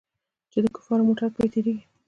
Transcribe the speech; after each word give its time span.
چې 0.51 0.59
د 0.63 0.67
کفارو 0.75 1.07
موټران 1.07 1.31
پر 1.35 1.45
تېرېږي. 1.53 1.83